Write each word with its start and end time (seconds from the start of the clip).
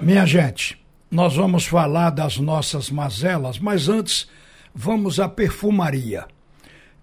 Minha 0.00 0.24
gente, 0.24 0.80
nós 1.10 1.34
vamos 1.34 1.66
falar 1.66 2.10
das 2.10 2.38
nossas 2.38 2.88
mazelas, 2.88 3.58
mas 3.58 3.88
antes 3.88 4.28
vamos 4.72 5.18
à 5.18 5.28
perfumaria. 5.28 6.24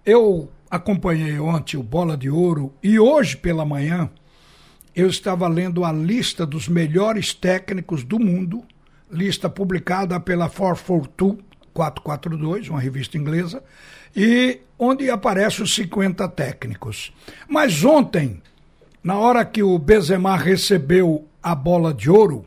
Eu 0.06 0.50
acompanhei 0.72 1.38
ontem 1.38 1.76
o 1.76 1.84
Bola 1.84 2.16
de 2.16 2.30
Ouro 2.30 2.74
e 2.82 2.98
hoje 2.98 3.36
pela 3.36 3.66
manhã 3.66 4.10
eu 4.96 5.10
estava 5.10 5.46
lendo 5.50 5.84
a 5.84 5.92
lista 5.92 6.46
dos 6.46 6.70
melhores 6.70 7.34
técnicos 7.34 8.02
do 8.02 8.18
mundo, 8.18 8.64
lista 9.12 9.50
publicada 9.50 10.18
pela 10.18 10.48
442, 10.48 11.44
442, 11.74 12.70
uma 12.70 12.80
revista 12.80 13.18
inglesa, 13.18 13.62
e 14.16 14.62
onde 14.80 15.10
aparecem 15.10 15.66
os 15.66 15.76
50 15.76 16.30
técnicos. 16.30 17.14
Mas 17.50 17.84
ontem, 17.84 18.42
na 19.04 19.18
hora 19.18 19.44
que 19.44 19.62
o 19.62 19.78
Benzema 19.78 20.38
recebeu 20.38 21.28
a 21.44 21.54
bola 21.54 21.94
de 21.94 22.10
ouro, 22.10 22.46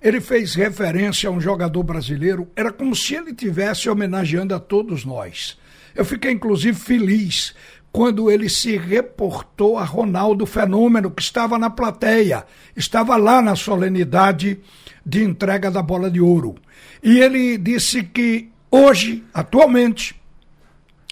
ele 0.00 0.20
fez 0.20 0.54
referência 0.54 1.28
a 1.28 1.32
um 1.32 1.40
jogador 1.40 1.82
brasileiro, 1.82 2.48
era 2.56 2.72
como 2.72 2.96
se 2.96 3.14
ele 3.14 3.34
tivesse 3.34 3.88
homenageando 3.88 4.54
a 4.54 4.58
todos 4.58 5.04
nós. 5.04 5.58
Eu 5.94 6.04
fiquei 6.04 6.32
inclusive 6.32 6.78
feliz 6.78 7.54
quando 7.92 8.30
ele 8.30 8.48
se 8.48 8.76
reportou 8.76 9.76
a 9.76 9.84
Ronaldo 9.84 10.46
Fenômeno, 10.46 11.10
que 11.10 11.20
estava 11.20 11.58
na 11.58 11.68
plateia, 11.68 12.46
estava 12.74 13.16
lá 13.16 13.42
na 13.42 13.54
solenidade 13.56 14.60
de 15.04 15.22
entrega 15.22 15.70
da 15.70 15.82
bola 15.82 16.10
de 16.10 16.20
ouro. 16.20 16.54
E 17.02 17.18
ele 17.18 17.58
disse 17.58 18.02
que 18.02 18.48
hoje, 18.70 19.24
atualmente, 19.34 20.14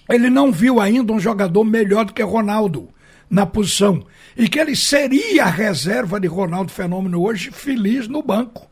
ele 0.08 0.30
não 0.30 0.52
viu 0.52 0.80
ainda 0.80 1.12
um 1.12 1.20
jogador 1.20 1.64
melhor 1.64 2.04
do 2.04 2.14
que 2.14 2.22
Ronaldo 2.22 2.88
na 3.28 3.44
posição. 3.44 4.06
E 4.36 4.48
que 4.48 4.58
ele 4.58 4.76
seria 4.76 5.44
a 5.44 5.50
reserva 5.50 6.20
de 6.20 6.28
Ronaldo 6.28 6.70
Fenômeno 6.70 7.22
hoje, 7.22 7.50
feliz 7.50 8.06
no 8.06 8.22
banco 8.22 8.68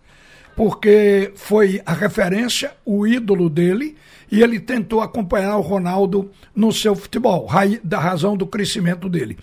porque 0.56 1.32
foi 1.36 1.82
a 1.84 1.92
referência, 1.92 2.72
o 2.84 3.06
ídolo 3.06 3.50
dele, 3.50 3.94
e 4.32 4.42
ele 4.42 4.58
tentou 4.58 5.02
acompanhar 5.02 5.56
o 5.58 5.60
Ronaldo 5.60 6.30
no 6.54 6.72
seu 6.72 6.96
futebol, 6.96 7.46
da 7.84 8.00
razão 8.00 8.36
do 8.36 8.46
crescimento 8.46 9.08
dele. 9.08 9.38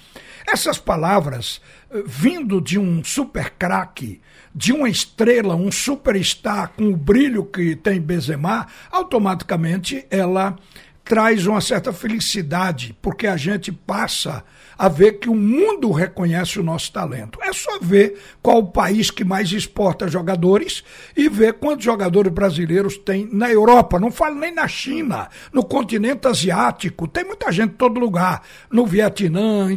Essas 0.46 0.78
palavras, 0.78 1.62
eh, 1.90 2.04
vindo 2.06 2.60
de 2.60 2.78
um 2.78 3.04
super 3.04 3.52
craque, 3.52 4.20
de 4.54 4.74
uma 4.74 4.90
estrela, 4.90 5.56
um 5.56 5.72
superstar 5.72 6.74
com 6.76 6.90
o 6.90 6.98
brilho 6.98 7.46
que 7.46 7.76
tem 7.76 8.02
Benzema, 8.02 8.68
automaticamente 8.92 10.06
ela 10.10 10.58
traz 11.04 11.46
uma 11.46 11.60
certa 11.60 11.92
felicidade, 11.92 12.96
porque 13.02 13.28
a 13.28 13.36
gente 13.36 13.72
passa 13.72 14.44
a 14.78 14.88
ver 14.88 15.14
que 15.14 15.30
o 15.30 15.36
mundo 15.36 15.92
reconhece 15.92 16.60
o 16.60 16.64
nosso 16.64 16.92
talento. 16.92 17.40
É 17.42 17.52
só 17.52 17.78
ver 17.80 18.20
qual 18.42 18.60
o 18.60 18.72
país 18.72 19.12
que 19.12 19.24
mais 19.24 19.52
exporta 19.52 20.08
jogadores 20.08 20.84
e 21.16 21.28
ver 21.30 21.54
quantos 21.54 21.86
jogadores 21.86 22.32
brasileiros 22.32 22.98
tem 22.98 23.30
na 23.32 23.52
Europa. 23.52 24.00
Não 24.00 24.12
falo 24.12 24.36
nem 24.36 24.54
na 24.54 24.68
China, 24.68 25.30
no 25.52 25.64
continente 25.64 26.28
asiático. 26.28 27.08
Tem 27.08 27.24
muita 27.24 27.52
gente 27.52 27.72
em 27.72 27.78
todo 27.78 28.00
lugar. 28.00 28.42
No 28.72 28.86
Vietnã, 28.86 29.68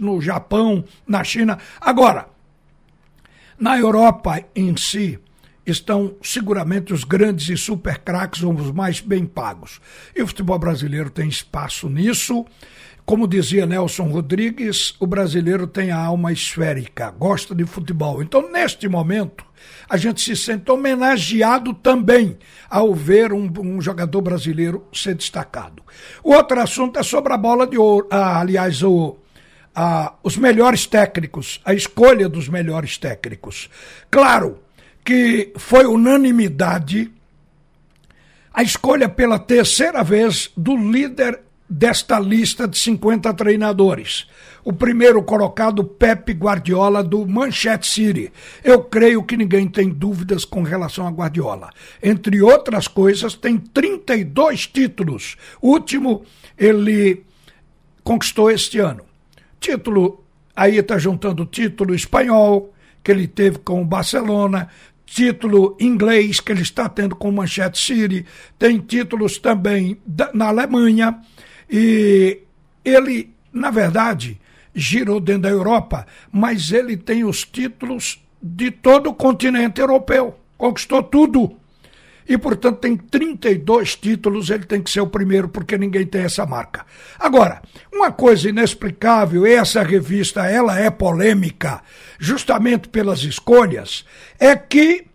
no 0.00 0.20
Japão, 0.20 0.84
na 1.06 1.24
China. 1.24 1.58
Agora, 1.80 2.28
na 3.58 3.78
Europa 3.78 4.42
em 4.54 4.76
si, 4.76 5.18
estão 5.66 6.16
seguramente 6.22 6.92
os 6.92 7.04
grandes 7.04 7.48
e 7.48 7.56
super 7.56 7.98
craques, 7.98 8.42
os 8.42 8.72
mais 8.72 9.00
bem 9.00 9.26
pagos. 9.26 9.80
E 10.14 10.22
o 10.22 10.26
futebol 10.26 10.58
brasileiro 10.58 11.10
tem 11.10 11.28
espaço 11.28 11.88
nisso. 11.88 12.44
Como 13.04 13.26
dizia 13.26 13.66
Nelson 13.66 14.04
Rodrigues, 14.04 14.94
o 15.00 15.06
brasileiro 15.06 15.66
tem 15.66 15.90
a 15.90 15.98
alma 15.98 16.32
esférica, 16.32 17.10
gosta 17.10 17.54
de 17.54 17.64
futebol. 17.64 18.22
Então, 18.22 18.52
neste 18.52 18.88
momento, 18.88 19.44
a 19.88 19.96
gente 19.96 20.20
se 20.20 20.36
sente 20.36 20.70
homenageado 20.70 21.74
também 21.74 22.38
ao 22.68 22.94
ver 22.94 23.32
um, 23.32 23.50
um 23.58 23.80
jogador 23.80 24.20
brasileiro 24.20 24.86
ser 24.92 25.14
destacado. 25.16 25.82
O 26.22 26.32
outro 26.32 26.60
assunto 26.60 26.98
é 27.00 27.02
sobre 27.02 27.32
a 27.32 27.36
bola 27.36 27.66
de 27.66 27.76
ouro, 27.76 28.06
ah, 28.12 28.38
aliás, 28.38 28.80
o, 28.80 29.16
ah, 29.74 30.14
os 30.22 30.36
melhores 30.36 30.86
técnicos, 30.86 31.60
a 31.64 31.74
escolha 31.74 32.28
dos 32.28 32.48
melhores 32.48 32.96
técnicos. 32.96 33.68
Claro 34.08 34.60
que 35.04 35.52
foi 35.56 35.86
unanimidade 35.86 37.10
a 38.52 38.62
escolha 38.62 39.08
pela 39.08 39.38
terceira 39.38 40.02
vez 40.02 40.50
do 40.56 40.76
líder 40.76 41.40
desta 41.68 42.18
lista 42.18 42.66
de 42.66 42.76
50 42.76 43.32
treinadores. 43.34 44.26
O 44.64 44.72
primeiro 44.72 45.22
colocado, 45.22 45.84
Pepe 45.84 46.32
Guardiola, 46.32 47.02
do 47.02 47.24
Manchester 47.26 47.84
City. 47.84 48.32
Eu 48.64 48.82
creio 48.82 49.22
que 49.22 49.36
ninguém 49.36 49.68
tem 49.68 49.88
dúvidas 49.88 50.44
com 50.44 50.62
relação 50.62 51.06
a 51.06 51.10
Guardiola. 51.10 51.70
Entre 52.02 52.42
outras 52.42 52.88
coisas, 52.88 53.34
tem 53.34 53.56
32 53.56 54.66
títulos. 54.66 55.36
O 55.62 55.70
último 55.70 56.24
ele 56.58 57.24
conquistou 58.02 58.50
este 58.50 58.80
ano. 58.80 59.04
Título, 59.60 60.24
aí 60.56 60.78
está 60.78 60.98
juntando 60.98 61.46
título 61.46 61.94
espanhol, 61.94 62.74
que 63.02 63.10
ele 63.10 63.26
teve 63.26 63.58
com 63.58 63.80
o 63.80 63.84
Barcelona, 63.84 64.68
título 65.10 65.76
inglês 65.80 66.38
que 66.38 66.52
ele 66.52 66.62
está 66.62 66.88
tendo 66.88 67.16
com 67.16 67.28
o 67.28 67.32
Manchester 67.32 67.76
City, 67.76 68.26
tem 68.58 68.78
títulos 68.78 69.38
também 69.38 69.98
da, 70.06 70.30
na 70.32 70.46
Alemanha, 70.46 71.20
e 71.68 72.38
ele, 72.84 73.34
na 73.52 73.70
verdade, 73.70 74.40
girou 74.72 75.20
dentro 75.20 75.42
da 75.42 75.48
Europa, 75.50 76.06
mas 76.32 76.70
ele 76.70 76.96
tem 76.96 77.24
os 77.24 77.44
títulos 77.44 78.24
de 78.40 78.70
todo 78.70 79.10
o 79.10 79.14
continente 79.14 79.80
europeu. 79.80 80.38
Conquistou 80.56 81.02
tudo. 81.02 81.56
E, 82.30 82.38
portanto, 82.38 82.78
tem 82.78 82.96
32 82.96 83.96
títulos, 83.96 84.50
ele 84.50 84.64
tem 84.64 84.80
que 84.80 84.88
ser 84.88 85.00
o 85.00 85.06
primeiro, 85.08 85.48
porque 85.48 85.76
ninguém 85.76 86.06
tem 86.06 86.22
essa 86.22 86.46
marca. 86.46 86.86
Agora, 87.18 87.60
uma 87.92 88.12
coisa 88.12 88.48
inexplicável, 88.48 89.44
essa 89.44 89.82
revista, 89.82 90.46
ela 90.46 90.78
é 90.78 90.88
polêmica, 90.90 91.82
justamente 92.20 92.88
pelas 92.88 93.24
escolhas, 93.24 94.04
é 94.38 94.54
que 94.54 95.08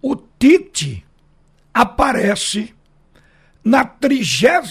o 0.00 0.14
Tite 0.14 1.04
aparece 1.74 2.72
na 3.64 3.84
32 3.84 4.70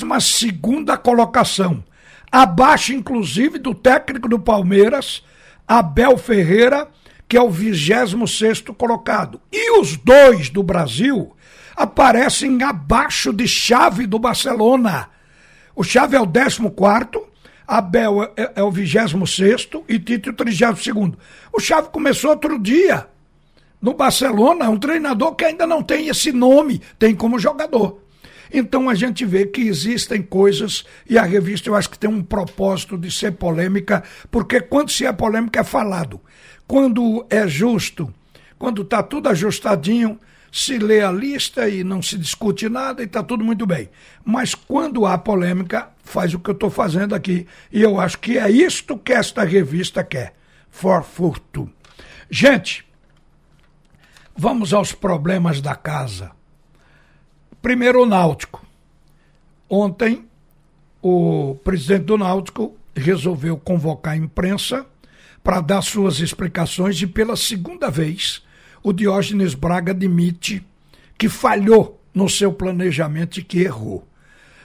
colocação, 1.03 1.83
abaixo 2.31 2.93
inclusive 2.93 3.59
do 3.59 3.75
técnico 3.75 4.29
do 4.29 4.39
Palmeiras, 4.39 5.25
Abel 5.67 6.17
Ferreira, 6.17 6.87
que 7.29 7.37
é 7.37 7.41
o 7.41 7.49
26 7.49 8.63
colocado. 8.75 9.39
E 9.51 9.79
os 9.79 9.95
dois 9.95 10.49
do 10.49 10.63
Brasil 10.63 11.31
aparecem 11.75 12.61
abaixo 12.63 13.31
de 13.31 13.47
Chave 13.47 14.07
do 14.07 14.17
Barcelona. 14.17 15.09
O 15.75 15.83
Chave 15.83 16.17
é 16.17 16.19
o 16.19 16.27
14, 16.27 16.59
Abel 17.67 18.23
é, 18.35 18.51
é 18.55 18.63
o 18.63 18.71
26 18.71 19.69
e 19.87 19.99
Tito 19.99 20.31
o 20.31 20.33
32. 20.33 21.13
O 21.53 21.59
Chave 21.59 21.89
começou 21.89 22.31
outro 22.31 22.57
dia 22.57 23.07
no 23.79 23.93
Barcelona, 23.93 24.67
um 24.67 24.79
treinador 24.79 25.35
que 25.35 25.45
ainda 25.45 25.67
não 25.67 25.83
tem 25.83 26.07
esse 26.07 26.31
nome, 26.31 26.81
tem 26.97 27.15
como 27.15 27.39
jogador. 27.39 28.01
Então 28.51 28.89
a 28.89 28.95
gente 28.95 29.23
vê 29.23 29.45
que 29.45 29.61
existem 29.61 30.21
coisas, 30.21 30.83
e 31.07 31.17
a 31.17 31.23
revista 31.23 31.69
eu 31.69 31.75
acho 31.75 31.89
que 31.89 31.99
tem 31.99 32.09
um 32.09 32.23
propósito 32.23 32.97
de 32.97 33.11
ser 33.11 33.33
polêmica, 33.33 34.03
porque 34.31 34.59
quando 34.59 34.89
se 34.89 35.05
é 35.05 35.13
polêmica 35.13 35.59
é 35.59 35.63
falado. 35.63 36.19
Quando 36.69 37.25
é 37.31 37.47
justo, 37.47 38.13
quando 38.59 38.83
está 38.83 39.01
tudo 39.01 39.27
ajustadinho, 39.27 40.19
se 40.51 40.77
lê 40.77 41.01
a 41.01 41.11
lista 41.11 41.67
e 41.67 41.83
não 41.83 41.99
se 41.99 42.15
discute 42.15 42.69
nada 42.69 43.01
e 43.01 43.05
está 43.05 43.23
tudo 43.23 43.43
muito 43.43 43.65
bem. 43.65 43.89
Mas 44.23 44.53
quando 44.53 45.03
há 45.03 45.17
polêmica, 45.17 45.89
faz 46.03 46.31
o 46.35 46.39
que 46.39 46.51
eu 46.51 46.53
estou 46.53 46.69
fazendo 46.69 47.15
aqui. 47.15 47.47
E 47.71 47.81
eu 47.81 47.99
acho 47.99 48.19
que 48.19 48.37
é 48.37 48.51
isto 48.51 48.99
que 48.99 49.11
esta 49.11 49.43
revista 49.43 50.03
quer. 50.03 50.35
For 50.69 51.03
furto. 51.03 51.67
Gente, 52.29 52.85
vamos 54.37 54.71
aos 54.71 54.91
problemas 54.91 55.61
da 55.61 55.73
casa. 55.73 56.29
Primeiro, 57.63 58.03
o 58.03 58.05
Náutico. 58.05 58.63
Ontem, 59.67 60.23
o 61.01 61.55
presidente 61.63 62.03
do 62.03 62.15
Náutico 62.15 62.77
resolveu 62.95 63.57
convocar 63.57 64.13
a 64.13 64.17
imprensa 64.17 64.85
para 65.43 65.61
dar 65.61 65.81
suas 65.81 66.19
explicações 66.19 67.01
e, 67.01 67.07
pela 67.07 67.35
segunda 67.35 67.89
vez, 67.89 68.43
o 68.83 68.93
Diógenes 68.93 69.53
Braga 69.53 69.91
admite 69.91 70.65
que 71.17 71.27
falhou 71.27 72.01
no 72.13 72.29
seu 72.29 72.51
planejamento 72.51 73.39
e 73.39 73.43
que 73.43 73.61
errou. 73.61 74.07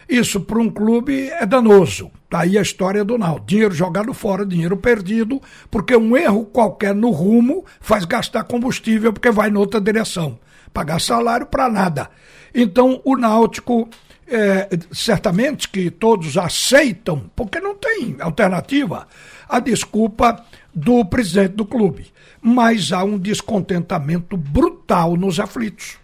Isso 0.09 0.41
para 0.41 0.59
um 0.59 0.71
clube 0.71 1.29
é 1.31 1.47
danoso. 1.47 2.11
Está 2.25 2.41
aí 2.41 2.59
a 2.59 2.63
história 2.63 3.05
do 3.05 3.17
Náutico. 3.17 3.47
Dinheiro 3.47 3.75
jogado 3.75 4.13
fora, 4.13 4.45
dinheiro 4.45 4.77
perdido, 4.77 5.41
porque 5.71 5.97
um 5.97 6.17
erro 6.17 6.45
qualquer 6.45 6.95
no 6.95 7.11
rumo 7.11 7.65
faz 7.81 8.05
gastar 8.05 8.45
combustível 8.45 9.13
porque 9.13 9.31
vai 9.31 9.51
noutra 9.51 9.81
direção. 9.81 10.39
Pagar 10.73 11.01
salário 11.01 11.47
para 11.47 11.71
nada. 11.71 12.11
Então 12.55 13.01
o 13.05 13.17
Náutico 13.17 13.89
é, 14.27 14.69
certamente 14.93 15.69
que 15.69 15.91
todos 15.91 16.37
aceitam, 16.37 17.31
porque 17.35 17.61
não 17.61 17.75
tem 17.75 18.17
alternativa, 18.21 19.07
a 19.49 19.61
desculpa 19.61 20.45
do 20.75 21.05
presidente 21.05 21.55
do 21.55 21.65
clube. 21.65 22.13
Mas 22.41 22.93
há 22.93 23.05
um 23.05 23.19
descontentamento 23.19 24.37
brutal 24.37 25.17
nos 25.17 25.41
aflitos. 25.41 25.99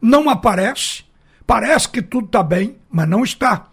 Não 0.00 0.28
aparece, 0.28 1.04
parece 1.46 1.88
que 1.88 2.00
tudo 2.00 2.26
está 2.26 2.42
bem, 2.42 2.76
mas 2.90 3.08
não 3.08 3.22
está. 3.22 3.68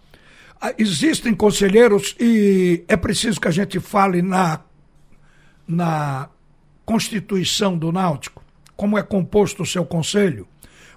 Ah, 0.59 0.73
existem 0.77 1.35
conselheiros 1.35 2.15
e 2.19 2.83
é 2.87 2.97
preciso 2.97 3.39
que 3.39 3.47
a 3.47 3.51
gente 3.51 3.79
fale 3.79 4.21
na, 4.21 4.61
na 5.67 6.29
Constituição 6.83 7.77
do 7.77 7.91
Náutico, 7.91 8.43
como 8.75 8.97
é 8.97 9.03
composto 9.03 9.63
o 9.63 9.65
seu 9.65 9.85
conselho. 9.85 10.47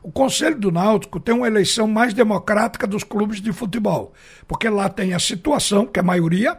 O 0.03 0.11
Conselho 0.11 0.59
do 0.59 0.73
Náutico 0.73 1.21
tem 1.21 1.35
uma 1.35 1.47
eleição 1.47 1.87
mais 1.87 2.15
democrática 2.15 2.87
dos 2.87 3.05
clubes 3.05 3.41
de 3.41 3.53
futebol, 3.53 4.15
porque 4.49 4.67
lá 4.69 4.89
tem 4.89 5.13
a 5.13 5.19
situação, 5.19 5.85
que 5.85 5.99
é 5.99 6.03
a 6.03 6.05
maioria, 6.05 6.59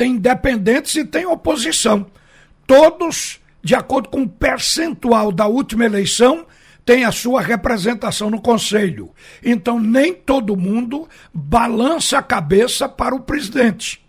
tem 0.00 0.12
independentes 0.12 0.94
e 0.94 1.04
tem 1.04 1.26
oposição. 1.26 2.06
Todos, 2.66 3.38
de 3.62 3.74
acordo 3.74 4.08
com 4.08 4.22
o 4.22 4.28
percentual 4.28 5.30
da 5.30 5.46
última 5.46 5.84
eleição, 5.84 6.46
tem 6.86 7.04
a 7.04 7.12
sua 7.12 7.42
representação 7.42 8.30
no 8.30 8.40
conselho. 8.40 9.10
Então, 9.44 9.78
nem 9.78 10.14
todo 10.14 10.56
mundo 10.56 11.06
balança 11.34 12.16
a 12.16 12.22
cabeça 12.22 12.88
para 12.88 13.14
o 13.14 13.20
presidente. 13.20 14.02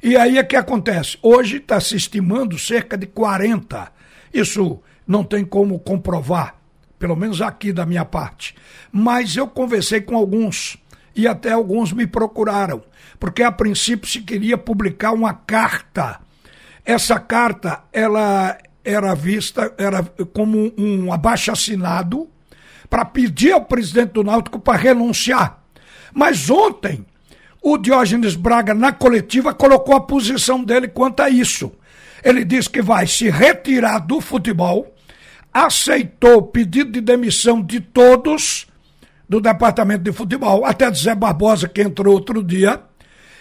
E 0.00 0.16
aí 0.16 0.38
é 0.38 0.44
que 0.44 0.54
acontece. 0.54 1.18
Hoje 1.20 1.56
está 1.56 1.80
se 1.80 1.96
estimando 1.96 2.56
cerca 2.56 2.96
de 2.96 3.06
40. 3.06 3.90
Isso 4.32 4.80
não 5.04 5.24
tem 5.24 5.44
como 5.44 5.80
comprovar 5.80 6.62
pelo 7.00 7.16
menos 7.16 7.42
aqui 7.42 7.72
da 7.72 7.84
minha 7.84 8.04
parte. 8.04 8.54
Mas 8.92 9.36
eu 9.36 9.48
conversei 9.48 10.00
com 10.00 10.16
alguns 10.16 10.78
e 11.14 11.26
até 11.28 11.52
alguns 11.52 11.92
me 11.92 12.06
procuraram, 12.06 12.82
porque 13.18 13.42
a 13.42 13.52
princípio 13.52 14.08
se 14.08 14.20
queria 14.20 14.56
publicar 14.56 15.12
uma 15.12 15.34
carta. 15.34 16.20
Essa 16.84 17.18
carta, 17.20 17.84
ela 17.92 18.58
era 18.84 19.14
vista 19.14 19.72
era 19.78 20.02
como 20.32 20.72
um 20.76 21.12
abaixo 21.12 21.52
assinado 21.52 22.28
para 22.90 23.04
pedir 23.04 23.52
ao 23.52 23.64
presidente 23.64 24.12
do 24.12 24.24
Náutico 24.24 24.58
para 24.58 24.76
renunciar. 24.76 25.62
Mas 26.12 26.50
ontem 26.50 27.06
o 27.62 27.78
Diógenes 27.78 28.34
Braga 28.34 28.74
na 28.74 28.92
coletiva 28.92 29.54
colocou 29.54 29.94
a 29.94 30.00
posição 30.00 30.62
dele 30.62 30.88
quanto 30.88 31.20
a 31.20 31.30
isso. 31.30 31.72
Ele 32.24 32.44
disse 32.44 32.68
que 32.68 32.82
vai 32.82 33.06
se 33.06 33.30
retirar 33.30 34.00
do 34.00 34.20
futebol 34.20 34.92
aceitou 35.52 36.38
o 36.38 36.42
pedido 36.42 36.92
de 36.92 37.00
demissão 37.00 37.62
de 37.62 37.80
todos 37.80 38.66
do 39.32 39.40
departamento 39.40 40.04
de 40.04 40.12
futebol, 40.12 40.62
até 40.66 40.90
de 40.90 40.98
Zé 40.98 41.14
Barbosa, 41.14 41.66
que 41.66 41.80
entrou 41.80 42.12
outro 42.12 42.44
dia, 42.44 42.82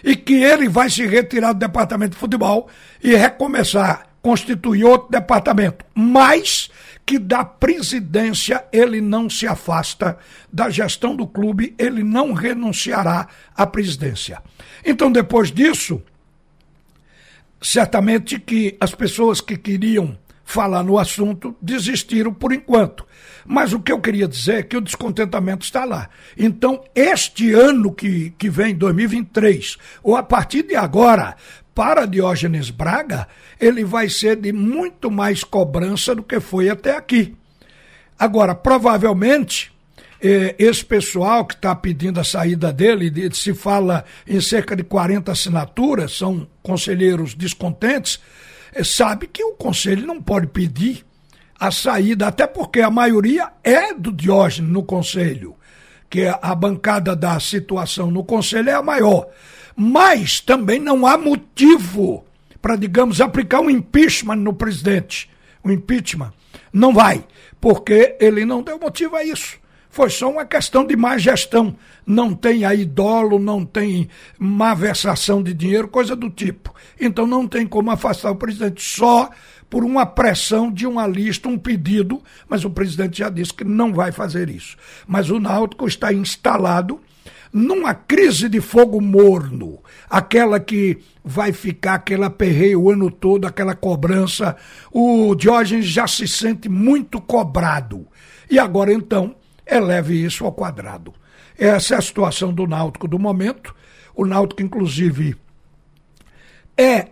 e 0.02 0.16
que 0.16 0.36
ele 0.36 0.70
vai 0.70 0.90
se 0.90 1.06
retirar 1.06 1.52
do 1.52 1.60
departamento 1.60 2.14
de 2.14 2.18
futebol 2.18 2.70
e 3.04 3.14
recomeçar, 3.14 4.08
constituir 4.22 4.86
outro 4.86 5.10
departamento, 5.12 5.84
mas 5.94 6.70
que 7.06 7.20
da 7.20 7.44
presidência 7.44 8.64
ele 8.72 9.02
não 9.02 9.30
se 9.30 9.46
afasta 9.46 10.18
da 10.52 10.70
gestão 10.70 11.14
do 11.14 11.28
clube, 11.28 11.76
ele 11.78 12.04
não 12.04 12.32
renunciará 12.32 13.28
à 13.54 13.68
presidência. 13.68 14.42
Então, 14.86 15.12
depois 15.12 15.52
disso, 15.52 16.02
certamente 17.62 18.40
que 18.40 18.78
as 18.80 18.96
pessoas 18.96 19.42
que 19.42 19.58
queriam 19.58 20.18
falar 20.52 20.84
no 20.84 20.98
assunto, 20.98 21.56
desistiram 21.62 22.34
por 22.34 22.54
enquanto. 22.54 23.06
Mas 23.46 23.74
o 23.74 23.80
que 23.80 23.92
eu 23.92 24.00
queria 24.00 24.28
dizer 24.28 24.56
é 24.56 24.64
que 24.64 24.78
o 24.78 24.82
descontentamento 24.82 25.66
está 25.66 25.86
lá. 25.86 26.10
Então, 26.38 26.84
este 26.94 27.54
ano 27.54 27.94
que, 27.94 28.32
que 28.38 28.50
vem, 28.50 28.76
2023, 28.76 29.78
ou 30.04 30.16
a 30.16 30.24
partir 30.24 30.64
de 30.64 30.76
agora, 30.76 31.36
para 31.74 32.06
Diógenes 32.06 32.70
Braga, 32.70 33.28
ele 33.60 33.84
vai 33.84 34.10
ser 34.10 34.36
de 34.36 34.52
muito 34.52 35.10
mais 35.10 35.44
cobrança 35.44 36.14
do 36.14 36.24
que 36.24 36.40
foi 36.40 36.70
até 36.70 36.96
aqui. 36.96 37.36
Agora, 38.20 38.54
provavelmente, 38.54 39.72
eh, 40.22 40.56
esse 40.60 40.86
pessoal 40.86 41.46
que 41.46 41.56
está 41.56 41.74
pedindo 41.74 42.20
a 42.20 42.24
saída 42.24 42.72
dele, 42.72 43.10
de, 43.10 43.36
se 43.36 43.54
fala 43.54 44.06
em 44.28 44.40
cerca 44.40 44.76
de 44.76 44.84
40 44.84 45.32
assinaturas, 45.32 46.16
são 46.16 46.48
conselheiros 46.62 47.34
descontentes, 47.34 48.20
sabe 48.84 49.28
que 49.28 49.44
o 49.44 49.54
conselho 49.54 50.06
não 50.06 50.22
pode 50.22 50.48
pedir 50.48 51.06
a 51.60 51.70
saída, 51.70 52.28
até 52.28 52.48
porque 52.48 52.82
a 52.82 52.90
maioria 52.90 53.52
é 53.64 53.94
do 53.94 54.12
Diógenes 54.12 54.72
no 54.72 54.82
conselho, 54.82 55.56
que 56.10 56.26
a 56.26 56.56
bancada 56.56 57.16
da 57.16 57.40
situação 57.40 58.10
no 58.10 58.24
conselho 58.24 58.70
é 58.70 58.74
a 58.74 58.82
maior. 58.82 59.28
Mas 59.76 60.40
também 60.40 60.80
não 60.80 61.06
há 61.06 61.18
motivo 61.18 62.26
para, 62.62 62.76
digamos, 62.76 63.22
aplicar 63.22 63.62
um 63.62 63.70
impeachment 63.70 64.38
no 64.38 64.54
presidente. 64.54 65.30
O 65.64 65.72
impeachment. 65.72 66.34
Não 66.74 66.94
vai, 66.94 67.24
porque 67.60 68.16
ele 68.20 68.46
não 68.46 68.64
deu 68.64 68.80
motivo 68.80 69.16
a 69.16 69.24
isso. 69.24 69.61
Foi 69.92 70.10
só 70.10 70.32
uma 70.32 70.46
questão 70.46 70.86
de 70.86 70.96
má 70.96 71.18
gestão. 71.18 71.76
Não 72.06 72.34
tem 72.34 72.64
aí 72.64 72.86
dolo, 72.86 73.38
não 73.38 73.66
tem 73.66 74.08
má 74.40 74.74
versação 74.74 75.44
de 75.44 75.54
dinheiro, 75.54 75.90
coisa 75.90 76.16
do 76.16 76.30
tipo. 76.30 76.74
Então 77.00 77.28
não 77.28 77.46
tem 77.46 77.68
como 77.68 77.92
afastar 77.92 78.32
o 78.32 78.36
presidente 78.36 78.82
só 78.82 79.30
por 79.70 79.84
uma 79.84 80.06
pressão 80.06 80.72
de 80.72 80.88
uma 80.88 81.06
lista, 81.06 81.50
um 81.50 81.58
pedido, 81.58 82.22
mas 82.48 82.64
o 82.64 82.70
presidente 82.70 83.20
já 83.20 83.30
disse 83.30 83.54
que 83.54 83.66
não 83.66 83.94
vai 83.94 84.14
fazer 84.14 84.50
isso. 84.50 84.78
Mas 85.06 85.30
o 85.30 85.40
Náutico 85.40 85.86
está 85.86 86.14
instalado 86.14 87.00
numa 87.52 87.94
crise 87.94 88.48
de 88.48 88.62
fogo 88.62 89.02
morno, 89.02 89.80
aquela 90.10 90.58
que 90.58 91.00
vai 91.24 91.52
ficar 91.52 91.96
aquele 91.96 92.24
aperreio 92.24 92.82
o 92.82 92.90
ano 92.92 93.12
todo, 93.12 93.46
aquela 93.46 93.76
cobrança. 93.76 94.56
O 94.90 95.36
Diógenes 95.36 95.86
já 95.86 96.08
se 96.08 96.28
sente 96.28 96.70
muito 96.70 97.20
cobrado. 97.20 98.08
E 98.50 98.58
agora 98.58 98.94
então 98.94 99.36
eleve 99.72 100.24
isso 100.24 100.46
ao 100.46 100.52
quadrado. 100.52 101.14
Essa 101.58 101.96
é 101.96 101.98
a 101.98 102.02
situação 102.02 102.54
do 102.54 102.68
Náutico 102.68 103.08
do 103.08 103.18
momento. 103.18 103.74
O 104.14 104.26
Náutico, 104.26 104.62
inclusive, 104.62 105.36
é 106.78 107.08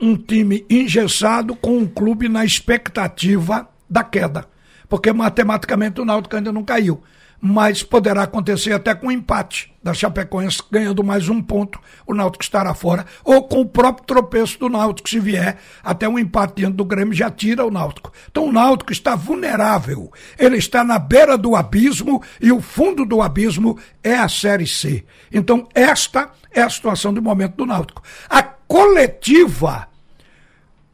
um 0.00 0.16
time 0.16 0.64
engessado 0.68 1.56
com 1.56 1.78
um 1.78 1.86
clube 1.86 2.28
na 2.28 2.44
expectativa 2.44 3.68
da 3.88 4.04
queda. 4.04 4.46
Porque 4.88 5.12
matematicamente 5.12 6.00
o 6.00 6.04
Náutico 6.04 6.36
ainda 6.36 6.52
não 6.52 6.62
caiu 6.62 7.02
mas 7.46 7.82
poderá 7.82 8.22
acontecer 8.22 8.72
até 8.72 8.94
com 8.94 9.08
um 9.08 9.10
empate 9.10 9.70
da 9.82 9.92
Chapecoense 9.92 10.62
ganhando 10.72 11.04
mais 11.04 11.28
um 11.28 11.42
ponto, 11.42 11.78
o 12.06 12.14
Náutico 12.14 12.42
estará 12.42 12.72
fora, 12.72 13.04
ou 13.22 13.46
com 13.46 13.60
o 13.60 13.68
próprio 13.68 14.06
tropeço 14.06 14.58
do 14.58 14.70
Náutico, 14.70 15.10
se 15.10 15.20
vier 15.20 15.58
até 15.82 16.08
um 16.08 16.18
empate 16.18 16.54
diante 16.56 16.76
do 16.76 16.86
Grêmio, 16.86 17.12
já 17.12 17.30
tira 17.30 17.62
o 17.62 17.70
Náutico. 17.70 18.10
Então 18.30 18.46
o 18.46 18.52
Náutico 18.52 18.92
está 18.92 19.14
vulnerável, 19.14 20.10
ele 20.38 20.56
está 20.56 20.82
na 20.82 20.98
beira 20.98 21.36
do 21.36 21.54
abismo 21.54 22.22
e 22.40 22.50
o 22.50 22.62
fundo 22.62 23.04
do 23.04 23.20
abismo 23.20 23.78
é 24.02 24.14
a 24.14 24.26
Série 24.26 24.66
C. 24.66 25.04
Então 25.30 25.68
esta 25.74 26.30
é 26.50 26.62
a 26.62 26.70
situação 26.70 27.12
do 27.12 27.20
momento 27.20 27.56
do 27.56 27.66
Náutico. 27.66 28.02
A 28.26 28.42
coletiva 28.42 29.86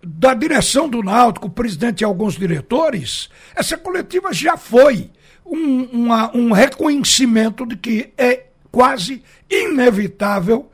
da 0.02 0.34
direção 0.34 0.88
do 0.88 1.00
Náutico, 1.00 1.46
o 1.46 1.50
presidente 1.50 2.00
e 2.00 2.04
alguns 2.04 2.34
diretores, 2.34 3.30
essa 3.54 3.78
coletiva 3.78 4.32
já 4.32 4.56
foi 4.56 5.12
um, 5.50 5.82
uma, 5.92 6.34
um 6.34 6.52
reconhecimento 6.52 7.66
de 7.66 7.76
que 7.76 8.12
é 8.16 8.46
quase 8.70 9.22
inevitável 9.50 10.70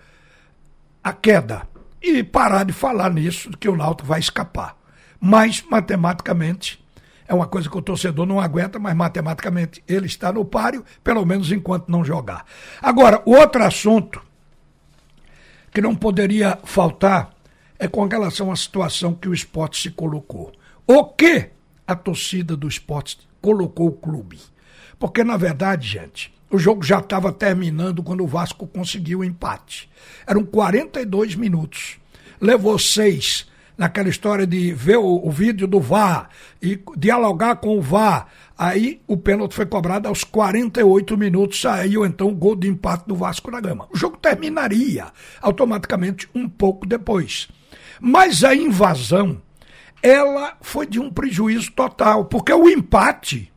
a 1.03 1.13
queda. 1.13 1.67
E 2.03 2.23
parar 2.23 2.65
de 2.65 2.73
falar 2.73 3.11
nisso, 3.11 3.51
de 3.51 3.57
que 3.57 3.69
o 3.69 3.77
Náutico 3.77 4.07
vai 4.07 4.21
escapar. 4.21 4.77
Mas, 5.19 5.63
matematicamente, 5.63 6.85
é 7.27 7.35
uma 7.35 7.47
coisa 7.47 7.69
que 7.69 7.77
o 7.77 7.83
torcedor 7.83 8.27
não 8.27 8.39
aguenta, 8.39 8.79
mas 8.79 8.95
matematicamente 8.95 9.83
ele 9.89 10.07
está 10.07 10.33
no 10.33 10.45
páreo, 10.45 10.85
pelo 11.03 11.25
menos 11.25 11.51
enquanto 11.51 11.89
não 11.89 12.05
jogar. 12.05 12.45
Agora, 12.81 13.23
outro 13.25 13.65
assunto 13.65 14.23
que 15.73 15.81
não 15.81 15.97
poderia 15.97 16.59
faltar 16.65 17.35
é 17.79 17.89
com 17.89 18.07
relação 18.07 18.53
à 18.53 18.57
situação 18.57 19.15
que 19.15 19.29
o 19.29 19.35
esporte 19.35 19.81
se 19.81 19.91
colocou. 19.91 20.53
O 20.87 21.05
que 21.05 21.51
a 21.87 21.97
torcida 21.97 22.57
do 22.57 22.69
esporte 22.69 23.19
colocou 23.41 23.89
o 23.89 23.93
clube? 23.93 24.39
Porque, 24.99 25.23
na 25.23 25.37
verdade, 25.37 25.87
gente, 25.87 26.33
o 26.51 26.59
jogo 26.59 26.83
já 26.83 26.99
estava 26.99 27.33
terminando 27.33 28.03
quando 28.03 28.23
o 28.23 28.27
Vasco 28.27 28.67
conseguiu 28.67 29.21
o 29.21 29.25
empate. 29.25 29.91
Eram 30.27 30.45
42 30.45 31.35
minutos. 31.35 31.99
Levou 32.41 32.79
seis 32.79 33.47
naquela 33.77 34.09
história 34.09 34.47
de 34.47 34.73
ver 34.73 34.97
o, 34.97 35.27
o, 35.27 35.31
vídeo 35.31 35.67
do 35.67 35.81
VAR 35.81 36.31
e 36.63 36.81
dialogar 36.97 37.57
com 37.57 37.77
o 37.77 37.83
VAR. 37.83 38.29
Aí 38.57 39.03
o 39.07 39.17
pênalti 39.17 39.55
foi 39.55 39.67
cobrado 39.67 40.09
aos 40.09 40.25
48 40.25 41.17
minutos, 41.19 41.61
saiu 41.61 42.07
então 42.07 42.29
o 42.29 42.35
gol 42.35 42.57
de 42.57 42.69
empate 42.69 43.07
do 43.07 43.15
Vasco 43.15 43.51
da 43.51 43.61
Gama. 43.61 43.87
O 43.93 43.97
jogo 43.97 44.17
terminaria 44.17 45.09
automaticamente 45.43 46.29
um 46.35 46.49
pouco 46.49 46.87
depois. 46.87 47.49
Mas 48.01 48.45
a 48.45 48.55
invasão, 48.55 49.43
ela 50.03 50.57
foi 50.63 50.87
de 50.87 50.99
um 50.99 51.11
prejuízo 51.11 51.73
total, 51.73 52.25
porque 52.27 52.53
o 52.53 52.69
empate 52.69 53.53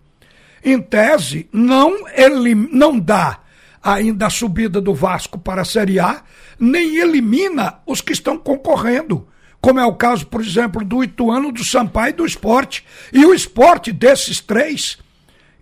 em 0.63 0.81
tese, 0.81 1.49
não, 1.51 2.07
ele, 2.09 2.55
não 2.55 2.99
dá 2.99 3.39
ainda 3.81 4.27
a 4.27 4.29
subida 4.29 4.81
do 4.81 4.93
Vasco 4.93 5.37
para 5.37 5.61
a 5.61 5.65
Série 5.65 5.99
A, 5.99 6.21
nem 6.59 6.97
elimina 6.97 7.79
os 7.85 8.01
que 8.01 8.13
estão 8.13 8.37
concorrendo. 8.37 9.27
Como 9.61 9.79
é 9.79 9.85
o 9.85 9.95
caso, 9.95 10.25
por 10.27 10.41
exemplo, 10.41 10.85
do 10.85 11.03
Ituano, 11.03 11.51
do 11.51 11.63
Sampaio 11.63 12.11
e 12.11 12.13
do 12.13 12.25
Esporte. 12.25 12.85
E 13.11 13.25
o 13.25 13.33
esporte 13.33 13.91
desses 13.91 14.39
três, 14.39 14.97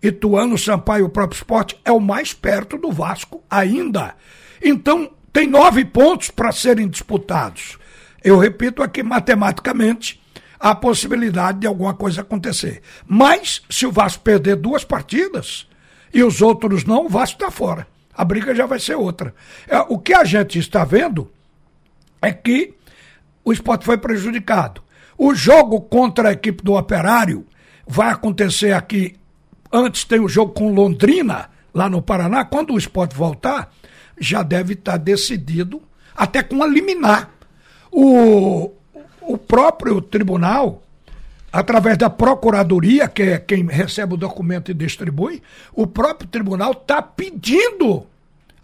Ituano, 0.01 0.57
Sampaio 0.57 1.03
e 1.03 1.05
o 1.05 1.09
próprio 1.09 1.37
esporte, 1.37 1.79
é 1.83 1.91
o 1.91 1.99
mais 1.99 2.33
perto 2.33 2.77
do 2.77 2.91
Vasco 2.91 3.43
ainda. 3.49 4.15
Então, 4.61 5.11
tem 5.33 5.47
nove 5.47 5.83
pontos 5.85 6.29
para 6.29 6.51
serem 6.51 6.87
disputados. 6.87 7.77
Eu 8.23 8.37
repito 8.37 8.83
aqui 8.83 9.01
matematicamente 9.01 10.19
a 10.59 10.73
possibilidade 10.73 11.59
de 11.59 11.67
alguma 11.67 11.93
coisa 11.93 12.21
acontecer. 12.21 12.81
Mas, 13.05 13.61
se 13.69 13.85
o 13.85 13.91
Vasco 13.91 14.23
perder 14.23 14.55
duas 14.55 14.83
partidas 14.83 15.67
e 16.13 16.23
os 16.23 16.41
outros 16.41 16.83
não, 16.83 17.05
o 17.05 17.09
Vasco 17.09 17.35
está 17.35 17.51
fora. 17.51 17.87
A 18.13 18.25
briga 18.25 18.55
já 18.55 18.65
vai 18.65 18.79
ser 18.79 18.95
outra. 18.95 19.33
É, 19.67 19.79
o 19.81 19.99
que 19.99 20.13
a 20.13 20.23
gente 20.23 20.57
está 20.57 20.83
vendo 20.83 21.31
é 22.21 22.31
que 22.31 22.73
o 23.45 23.53
esporte 23.53 23.85
foi 23.85 23.97
prejudicado. 23.97 24.81
O 25.17 25.33
jogo 25.35 25.81
contra 25.81 26.29
a 26.29 26.33
equipe 26.33 26.63
do 26.63 26.73
Operário 26.73 27.45
vai 27.87 28.09
acontecer 28.09 28.71
aqui. 28.73 29.15
Antes 29.71 30.03
tem 30.03 30.19
o 30.19 30.27
jogo 30.27 30.53
com 30.53 30.73
Londrina, 30.73 31.49
lá 31.73 31.89
no 31.89 32.01
Paraná. 32.01 32.43
Quando 32.43 32.73
o 32.73 32.77
esporte 32.77 33.15
voltar, 33.15 33.71
já 34.19 34.41
deve 34.41 34.73
estar 34.73 34.93
tá 34.93 34.97
decidido, 34.97 35.81
até 36.15 36.41
com 36.41 36.63
a 36.63 36.67
liminar. 36.67 37.29
O, 37.91 38.73
o 39.27 39.37
próprio 39.37 40.01
tribunal, 40.01 40.81
através 41.51 41.97
da 41.97 42.09
procuradoria, 42.09 43.07
que 43.07 43.23
é 43.23 43.37
quem 43.37 43.65
recebe 43.65 44.13
o 44.13 44.17
documento 44.17 44.71
e 44.71 44.73
distribui, 44.73 45.41
o 45.73 45.85
próprio 45.85 46.29
tribunal 46.29 46.71
está 46.71 47.01
pedindo. 47.01 48.05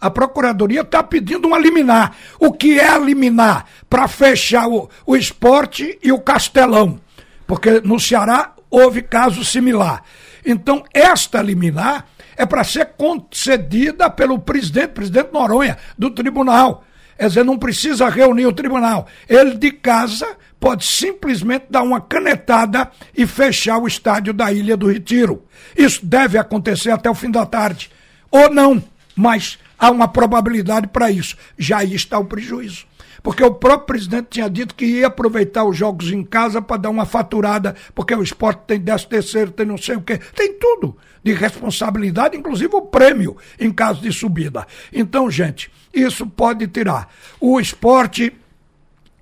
A 0.00 0.10
procuradoria 0.10 0.80
está 0.80 1.02
pedindo 1.02 1.46
uma 1.46 1.58
liminar. 1.58 2.16
O 2.38 2.52
que 2.52 2.78
é 2.78 2.88
a 2.88 2.98
liminar? 2.98 3.66
Para 3.88 4.08
fechar 4.08 4.68
o, 4.68 4.88
o 5.06 5.16
esporte 5.16 5.98
e 6.02 6.12
o 6.12 6.20
castelão. 6.20 7.00
Porque 7.46 7.80
no 7.80 8.00
Ceará 8.00 8.52
houve 8.70 9.02
caso 9.02 9.44
similar. 9.44 10.02
Então, 10.44 10.84
esta 10.92 11.40
liminar 11.40 12.06
é 12.36 12.44
para 12.44 12.64
ser 12.64 12.92
concedida 12.98 14.10
pelo 14.10 14.38
presidente, 14.38 14.88
presidente 14.88 15.32
Noronha, 15.32 15.78
do 15.96 16.10
tribunal. 16.10 16.84
Quer 17.18 17.28
dizer, 17.28 17.44
não 17.44 17.58
precisa 17.58 18.08
reunir 18.08 18.46
o 18.46 18.52
tribunal. 18.52 19.06
Ele 19.28 19.56
de 19.56 19.70
casa 19.70 20.36
pode 20.58 20.84
simplesmente 20.84 21.66
dar 21.70 21.82
uma 21.82 22.00
canetada 22.00 22.90
e 23.16 23.26
fechar 23.26 23.78
o 23.78 23.86
estádio 23.86 24.32
da 24.32 24.52
Ilha 24.52 24.76
do 24.76 24.90
Retiro. 24.90 25.44
Isso 25.76 26.04
deve 26.04 26.38
acontecer 26.38 26.90
até 26.90 27.10
o 27.10 27.14
fim 27.14 27.30
da 27.30 27.44
tarde. 27.44 27.90
Ou 28.30 28.50
não, 28.50 28.82
mas 29.14 29.58
há 29.78 29.90
uma 29.90 30.08
probabilidade 30.08 30.88
para 30.88 31.10
isso. 31.10 31.36
Já 31.58 31.78
aí 31.78 31.94
está 31.94 32.18
o 32.18 32.24
prejuízo. 32.24 32.86
Porque 33.24 33.42
o 33.42 33.54
próprio 33.54 33.86
presidente 33.86 34.26
tinha 34.32 34.50
dito 34.50 34.74
que 34.74 34.84
ia 34.84 35.06
aproveitar 35.06 35.64
os 35.64 35.74
jogos 35.74 36.12
em 36.12 36.22
casa 36.22 36.60
para 36.60 36.76
dar 36.76 36.90
uma 36.90 37.06
faturada, 37.06 37.74
porque 37.94 38.14
o 38.14 38.22
esporte 38.22 38.64
tem 38.66 38.78
décimo 38.78 39.08
terceiro, 39.08 39.50
tem 39.50 39.64
não 39.64 39.78
sei 39.78 39.96
o 39.96 40.02
quê, 40.02 40.20
tem 40.36 40.52
tudo 40.58 40.94
de 41.22 41.32
responsabilidade, 41.32 42.36
inclusive 42.36 42.76
o 42.76 42.82
prêmio 42.82 43.34
em 43.58 43.72
caso 43.72 44.02
de 44.02 44.12
subida. 44.12 44.66
Então, 44.92 45.30
gente, 45.30 45.70
isso 45.90 46.26
pode 46.26 46.66
tirar. 46.68 47.08
O 47.40 47.58
esporte 47.58 48.30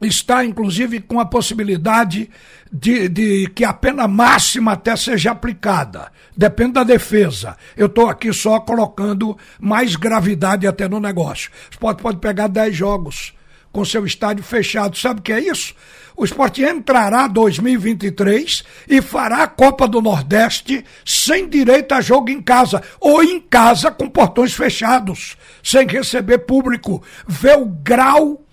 está, 0.00 0.44
inclusive, 0.44 0.98
com 0.98 1.20
a 1.20 1.24
possibilidade 1.24 2.28
de, 2.72 3.08
de, 3.08 3.50
que 3.54 3.64
a 3.64 3.72
pena 3.72 4.08
máxima 4.08 4.72
até 4.72 4.96
seja 4.96 5.30
aplicada. 5.30 6.10
Depende 6.36 6.72
da 6.72 6.82
defesa. 6.82 7.56
Eu 7.76 7.86
estou 7.86 8.08
aqui 8.08 8.32
só 8.32 8.58
colocando 8.58 9.38
mais 9.60 9.94
gravidade 9.94 10.66
até 10.66 10.88
no 10.88 10.98
negócio. 10.98 11.52
O 11.68 11.70
esporte 11.70 12.02
pode 12.02 12.18
pegar 12.18 12.48
10 12.48 12.74
jogos 12.74 13.32
com 13.72 13.84
seu 13.84 14.04
estádio 14.04 14.44
fechado. 14.44 14.96
Sabe 14.96 15.20
o 15.20 15.22
que 15.22 15.32
é 15.32 15.40
isso? 15.40 15.74
O 16.16 16.24
esporte 16.24 16.62
entrará 16.62 17.26
2023 17.26 18.62
e 18.86 19.00
fará 19.00 19.44
a 19.44 19.48
Copa 19.48 19.88
do 19.88 20.02
Nordeste 20.02 20.84
sem 21.04 21.48
direito 21.48 21.92
a 21.92 22.00
jogo 22.00 22.28
em 22.30 22.40
casa, 22.42 22.82
ou 23.00 23.22
em 23.22 23.40
casa 23.40 23.90
com 23.90 24.08
portões 24.08 24.52
fechados, 24.52 25.36
sem 25.62 25.86
receber 25.86 26.38
público. 26.38 27.02
Vê 27.26 27.54
o 27.54 27.64
grau 27.64 28.44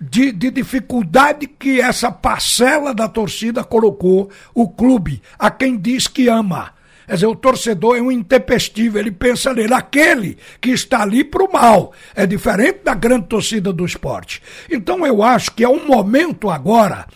de, 0.00 0.32
de, 0.32 0.50
dificuldade 0.50 1.46
que 1.46 1.80
essa 1.80 2.10
parcela 2.10 2.94
da 2.94 3.08
torcida 3.08 3.62
colocou 3.62 4.30
o 4.54 4.68
clube, 4.68 5.22
a 5.38 5.50
quem 5.50 5.76
diz 5.76 6.06
que 6.08 6.28
ama. 6.28 6.72
Quer 7.06 7.14
dizer, 7.14 7.26
o 7.26 7.36
torcedor 7.36 7.96
é 7.96 8.00
um 8.00 8.12
intempestivo, 8.12 8.98
ele 8.98 9.10
pensa 9.10 9.52
nele, 9.52 9.74
aquele 9.74 10.38
que 10.60 10.70
está 10.70 11.02
ali 11.02 11.24
para 11.24 11.44
o 11.44 11.52
mal. 11.52 11.92
É 12.14 12.26
diferente 12.26 12.80
da 12.84 12.94
grande 12.94 13.26
torcida 13.26 13.72
do 13.72 13.84
esporte. 13.84 14.42
Então 14.70 15.06
eu 15.06 15.22
acho 15.22 15.50
que 15.52 15.64
é 15.64 15.68
um 15.68 15.86
momento 15.86 16.50
agora. 16.50 17.06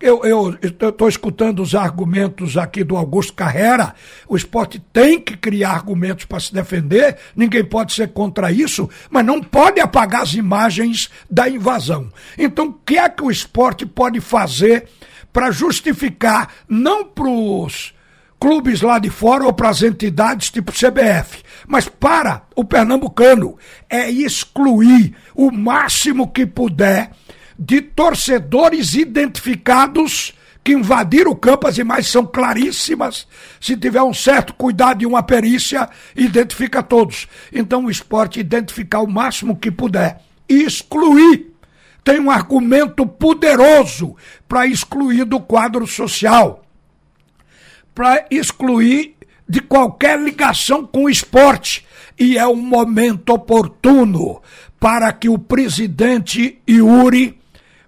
Eu 0.00 0.56
estou 0.62 1.10
escutando 1.10 1.60
os 1.60 1.74
argumentos 1.74 2.56
aqui 2.56 2.82
do 2.82 2.96
Augusto 2.96 3.34
Carrera. 3.34 3.94
O 4.26 4.34
esporte 4.34 4.82
tem 4.94 5.20
que 5.20 5.36
criar 5.36 5.72
argumentos 5.72 6.24
para 6.24 6.40
se 6.40 6.54
defender, 6.54 7.18
ninguém 7.36 7.62
pode 7.62 7.92
ser 7.92 8.08
contra 8.08 8.50
isso, 8.50 8.88
mas 9.10 9.26
não 9.26 9.42
pode 9.42 9.78
apagar 9.78 10.22
as 10.22 10.32
imagens 10.32 11.10
da 11.30 11.50
invasão. 11.50 12.08
Então, 12.38 12.68
o 12.68 12.72
que 12.72 12.96
é 12.96 13.10
que 13.10 13.22
o 13.22 13.30
esporte 13.30 13.84
pode 13.84 14.20
fazer 14.20 14.88
para 15.34 15.50
justificar, 15.50 16.48
não 16.66 17.04
para 17.04 17.28
os 17.28 17.92
clubes 18.40 18.80
lá 18.80 18.98
de 18.98 19.10
fora 19.10 19.44
ou 19.44 19.52
para 19.52 19.68
as 19.68 19.82
entidades 19.82 20.50
tipo 20.50 20.72
CBF. 20.72 21.42
Mas 21.68 21.86
para 21.88 22.42
o 22.56 22.64
pernambucano 22.64 23.58
é 23.88 24.10
excluir 24.10 25.14
o 25.34 25.52
máximo 25.52 26.26
que 26.26 26.46
puder 26.46 27.10
de 27.58 27.82
torcedores 27.82 28.94
identificados 28.94 30.32
que 30.64 30.72
invadiram 30.72 31.30
o 31.30 31.36
campo, 31.36 31.66
as 31.66 31.78
imagens 31.78 32.08
são 32.08 32.26
claríssimas. 32.26 33.26
Se 33.60 33.76
tiver 33.76 34.02
um 34.02 34.14
certo 34.14 34.54
cuidado 34.54 35.02
e 35.02 35.06
uma 35.06 35.22
perícia, 35.22 35.88
identifica 36.16 36.82
todos. 36.82 37.28
Então 37.52 37.84
o 37.84 37.90
esporte 37.90 38.40
identificar 38.40 39.00
o 39.00 39.10
máximo 39.10 39.56
que 39.56 39.70
puder 39.70 40.22
e 40.48 40.62
excluir. 40.64 41.50
Tem 42.02 42.18
um 42.18 42.30
argumento 42.30 43.06
poderoso 43.06 44.16
para 44.48 44.66
excluir 44.66 45.24
do 45.24 45.38
quadro 45.38 45.86
social 45.86 46.64
para 47.94 48.26
excluir 48.30 49.16
de 49.48 49.60
qualquer 49.60 50.18
ligação 50.20 50.86
com 50.86 51.04
o 51.04 51.10
esporte. 51.10 51.86
E 52.18 52.38
é 52.38 52.46
um 52.46 52.56
momento 52.56 53.30
oportuno 53.30 54.40
para 54.78 55.12
que 55.12 55.28
o 55.28 55.38
presidente 55.38 56.58
Yuri, 56.68 57.38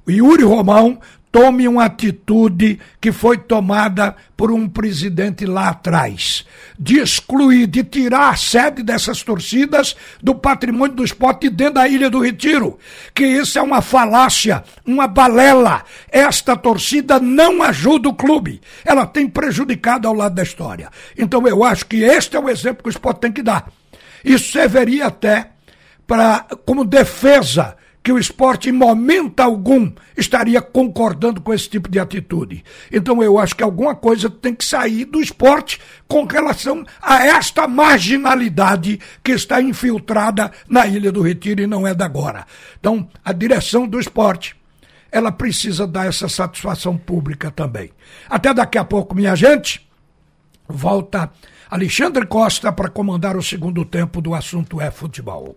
Yuri 0.08 0.42
Romão, 0.42 1.00
tome 1.32 1.66
uma 1.66 1.86
atitude 1.86 2.78
que 3.00 3.10
foi 3.10 3.38
tomada 3.38 4.14
por 4.36 4.52
um 4.52 4.68
presidente 4.68 5.46
lá 5.46 5.70
atrás, 5.70 6.44
de 6.78 6.98
excluir, 6.98 7.66
de 7.66 7.82
tirar 7.82 8.28
a 8.28 8.36
sede 8.36 8.82
dessas 8.82 9.22
torcidas 9.22 9.96
do 10.22 10.34
patrimônio 10.34 10.94
do 10.94 11.04
esporte 11.04 11.48
dentro 11.48 11.74
da 11.74 11.88
Ilha 11.88 12.10
do 12.10 12.20
Retiro, 12.20 12.78
que 13.14 13.24
isso 13.24 13.58
é 13.58 13.62
uma 13.62 13.80
falácia, 13.80 14.62
uma 14.84 15.08
balela. 15.08 15.82
Esta 16.10 16.54
torcida 16.54 17.18
não 17.18 17.62
ajuda 17.62 18.10
o 18.10 18.14
clube, 18.14 18.60
ela 18.84 19.06
tem 19.06 19.26
prejudicado 19.26 20.06
ao 20.06 20.14
lado 20.14 20.34
da 20.34 20.42
história. 20.42 20.90
Então 21.16 21.48
eu 21.48 21.64
acho 21.64 21.86
que 21.86 22.02
este 22.02 22.36
é 22.36 22.40
o 22.40 22.50
exemplo 22.50 22.82
que 22.82 22.90
o 22.90 22.90
esporte 22.90 23.20
tem 23.20 23.32
que 23.32 23.42
dar. 23.42 23.72
Isso 24.22 24.52
serviria 24.52 25.06
até 25.06 25.48
para 26.06 26.46
como 26.66 26.84
defesa 26.84 27.74
que 28.02 28.12
o 28.12 28.18
esporte, 28.18 28.68
em 28.68 28.72
momento 28.72 29.40
algum, 29.40 29.90
estaria 30.16 30.60
concordando 30.60 31.40
com 31.40 31.52
esse 31.52 31.68
tipo 31.68 31.88
de 31.88 31.98
atitude. 31.98 32.64
Então 32.90 33.22
eu 33.22 33.38
acho 33.38 33.56
que 33.56 33.62
alguma 33.62 33.94
coisa 33.94 34.30
tem 34.30 34.54
que 34.54 34.64
sair 34.64 35.04
do 35.04 35.20
esporte 35.20 35.80
com 36.08 36.24
relação 36.24 36.84
a 37.00 37.24
esta 37.24 37.66
marginalidade 37.66 39.00
que 39.22 39.32
está 39.32 39.60
infiltrada 39.60 40.50
na 40.68 40.86
Ilha 40.86 41.10
do 41.12 41.22
Retiro 41.22 41.62
e 41.62 41.66
não 41.66 41.86
é 41.86 41.94
da 41.94 42.04
agora. 42.12 42.46
Então, 42.78 43.08
a 43.24 43.32
direção 43.32 43.88
do 43.88 43.98
esporte 43.98 44.54
ela 45.10 45.32
precisa 45.32 45.86
dar 45.86 46.06
essa 46.06 46.28
satisfação 46.28 46.96
pública 46.96 47.50
também. 47.50 47.90
Até 48.28 48.52
daqui 48.52 48.76
a 48.76 48.84
pouco, 48.84 49.14
minha 49.14 49.34
gente. 49.34 49.86
Volta 50.68 51.30
Alexandre 51.70 52.26
Costa 52.26 52.70
para 52.70 52.90
comandar 52.90 53.36
o 53.36 53.42
segundo 53.42 53.84
tempo 53.84 54.20
do 54.20 54.34
assunto 54.34 54.78
é 54.78 54.90
futebol. 54.90 55.56